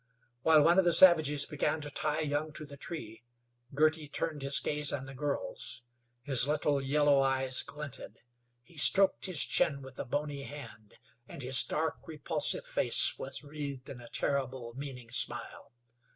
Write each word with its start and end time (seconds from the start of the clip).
While 0.41 0.63
one 0.63 0.79
of 0.79 0.83
the 0.83 0.95
savages 0.95 1.45
began 1.45 1.79
to 1.81 1.91
tie 1.91 2.21
Young 2.21 2.53
to 2.53 2.65
the 2.65 2.75
tree, 2.75 3.21
Girty 3.75 4.07
turned 4.07 4.41
his 4.41 4.59
gaze 4.59 4.91
on 4.91 5.05
the 5.05 5.13
girls. 5.13 5.83
His 6.23 6.47
little, 6.47 6.81
yellow 6.81 7.21
eyes 7.21 7.61
glinted; 7.61 8.17
he 8.63 8.77
stroked 8.77 9.27
his 9.27 9.43
chin 9.43 9.83
with 9.83 9.99
a 9.99 10.05
bony 10.05 10.41
hand, 10.41 10.97
and 11.27 11.43
his 11.43 11.63
dark, 11.63 11.97
repulsive 12.07 12.65
face 12.65 13.19
was 13.19 13.43
wreathed 13.43 13.89
in 13.89 14.01
a 14.01 14.09
terrible, 14.09 14.73
meaning 14.75 15.11
smile. 15.11 15.71